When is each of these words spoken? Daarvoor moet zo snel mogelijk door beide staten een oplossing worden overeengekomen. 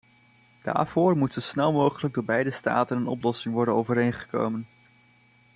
Daarvoor 0.63 1.17
moet 1.17 1.33
zo 1.33 1.39
snel 1.41 1.71
mogelijk 1.71 2.13
door 2.13 2.23
beide 2.23 2.51
staten 2.51 2.97
een 2.97 3.07
oplossing 3.07 3.53
worden 3.53 3.73
overeengekomen. 3.73 4.67